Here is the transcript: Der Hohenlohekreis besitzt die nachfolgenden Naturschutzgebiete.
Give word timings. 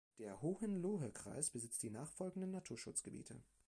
Der 0.17 0.41
Hohenlohekreis 0.41 1.51
besitzt 1.51 1.83
die 1.83 1.91
nachfolgenden 1.91 2.49
Naturschutzgebiete. 2.49 3.43